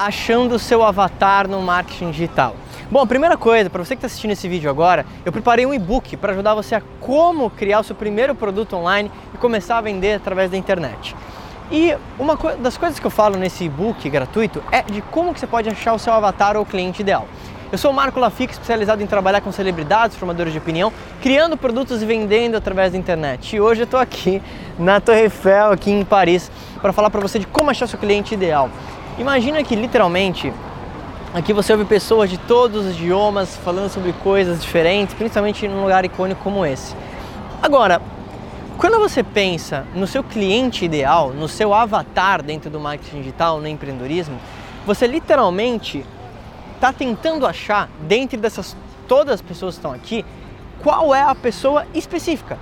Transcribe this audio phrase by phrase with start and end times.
[0.00, 2.56] achando o seu avatar no marketing digital?
[2.90, 6.16] Bom, primeira coisa, para você que está assistindo esse vídeo agora, eu preparei um e-book
[6.16, 10.14] para ajudar você a como criar o seu primeiro produto online e começar a vender
[10.14, 11.14] através da internet.
[11.70, 15.46] E uma das coisas que eu falo nesse e-book gratuito é de como que você
[15.46, 17.28] pode achar o seu avatar ou cliente ideal.
[17.70, 20.92] Eu sou o Marco Lafique, especializado em trabalhar com celebridades, formadores de opinião,
[21.22, 23.54] criando produtos e vendendo através da internet.
[23.54, 24.42] E hoje eu estou aqui
[24.76, 28.34] na Torre Eiffel, aqui em Paris, para falar para você de como achar seu cliente
[28.34, 28.68] ideal.
[29.20, 30.50] Imagina que literalmente
[31.34, 36.06] aqui você ouve pessoas de todos os idiomas falando sobre coisas diferentes, principalmente num lugar
[36.06, 36.96] icônico como esse.
[37.62, 38.00] Agora,
[38.78, 43.68] quando você pensa no seu cliente ideal, no seu avatar dentro do marketing digital, no
[43.68, 44.38] empreendedorismo,
[44.86, 46.02] você literalmente
[46.76, 48.74] está tentando achar, dentre dessas
[49.06, 50.24] todas as pessoas que estão aqui,
[50.82, 52.58] qual é a pessoa específica.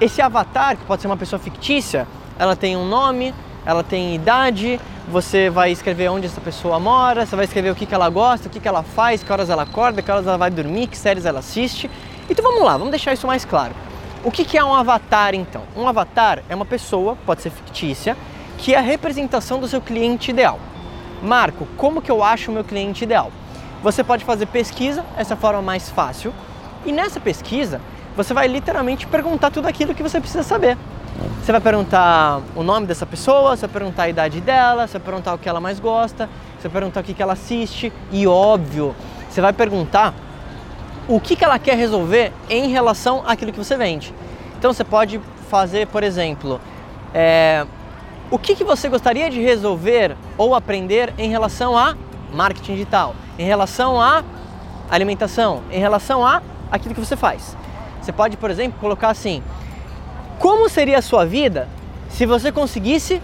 [0.00, 3.32] Esse avatar, que pode ser uma pessoa fictícia, ela tem um nome,
[3.64, 7.84] ela tem idade, você vai escrever onde essa pessoa mora, você vai escrever o que,
[7.84, 10.38] que ela gosta, o que, que ela faz, que horas ela acorda, que horas ela
[10.38, 11.90] vai dormir, que séries ela assiste.
[12.28, 13.74] Então vamos lá, vamos deixar isso mais claro.
[14.22, 15.62] O que, que é um avatar então?
[15.76, 18.16] Um avatar é uma pessoa, pode ser fictícia,
[18.56, 20.60] que é a representação do seu cliente ideal.
[21.22, 23.32] Marco, como que eu acho o meu cliente ideal?
[23.82, 26.32] Você pode fazer pesquisa, essa é forma mais fácil,
[26.86, 27.80] e nessa pesquisa
[28.16, 30.76] você vai literalmente perguntar tudo aquilo que você precisa saber.
[31.42, 35.04] Você vai perguntar o nome dessa pessoa, você vai perguntar a idade dela, você vai
[35.04, 38.94] perguntar o que ela mais gosta, você vai perguntar o que, ela assiste e, óbvio,
[39.28, 40.14] você vai perguntar
[41.08, 44.14] o que, ela quer resolver em relação àquilo que você vende.
[44.58, 46.60] Então você pode fazer, por exemplo,
[47.12, 47.66] é,
[48.30, 51.96] o que, que você gostaria de resolver ou aprender em relação a
[52.32, 54.22] marketing digital, em relação a
[54.90, 57.56] alimentação, em relação a aquilo que você faz?
[58.00, 59.42] Você pode, por exemplo, colocar assim:
[60.40, 61.68] como seria a sua vida
[62.08, 63.20] se você conseguisse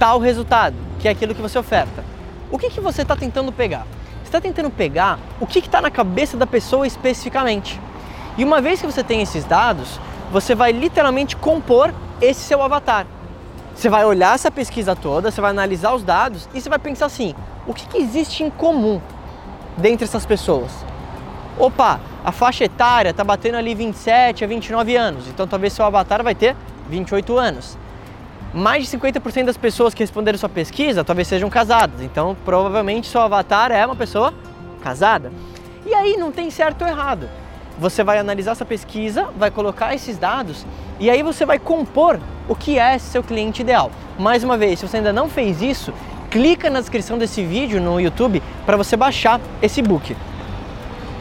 [0.00, 2.04] tal resultado, que é aquilo que você oferta?
[2.50, 3.86] O que, que você está tentando pegar?
[4.20, 7.80] Você está tentando pegar o que está na cabeça da pessoa especificamente.
[8.36, 10.00] E uma vez que você tem esses dados,
[10.32, 13.06] você vai literalmente compor esse seu avatar.
[13.72, 17.06] Você vai olhar essa pesquisa toda, você vai analisar os dados e você vai pensar
[17.06, 17.32] assim:
[17.64, 19.00] o que, que existe em comum
[19.76, 20.72] dentre essas pessoas?
[21.56, 26.22] Opa, a faixa etária está batendo ali 27 a 29 anos, então talvez seu avatar
[26.22, 26.56] vai ter
[26.88, 27.78] 28 anos.
[28.52, 33.20] Mais de 50% das pessoas que responderam sua pesquisa talvez sejam casadas, então provavelmente seu
[33.20, 34.34] avatar é uma pessoa
[34.82, 35.32] casada.
[35.86, 37.28] E aí não tem certo ou errado.
[37.78, 40.66] Você vai analisar essa pesquisa, vai colocar esses dados
[40.98, 43.92] e aí você vai compor o que é seu cliente ideal.
[44.18, 45.92] Mais uma vez, se você ainda não fez isso,
[46.30, 50.16] clica na descrição desse vídeo no YouTube para você baixar esse book.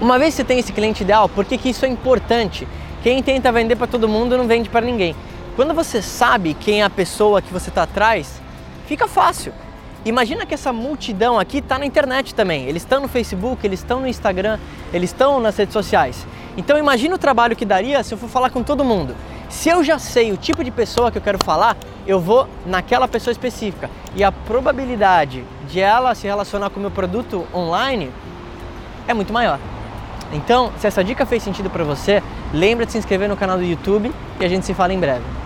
[0.03, 2.67] Uma vez que você tem esse cliente ideal, por que, que isso é importante?
[3.01, 5.15] Quem tenta vender para todo mundo não vende para ninguém.
[5.55, 8.41] Quando você sabe quem é a pessoa que você está atrás,
[8.85, 9.53] fica fácil.
[10.03, 12.65] Imagina que essa multidão aqui está na internet também.
[12.65, 14.59] Eles estão no Facebook, eles estão no Instagram,
[14.91, 16.27] eles estão nas redes sociais.
[16.57, 19.15] Então imagina o trabalho que daria se eu for falar com todo mundo.
[19.47, 23.07] Se eu já sei o tipo de pessoa que eu quero falar, eu vou naquela
[23.07, 23.89] pessoa específica.
[24.13, 28.11] E a probabilidade de ela se relacionar com o meu produto online
[29.07, 29.61] é muito maior.
[30.33, 32.21] Então, se essa dica fez sentido para você,
[32.51, 35.42] lembra de se inscrever no canal do YouTube e a gente se fala em breve.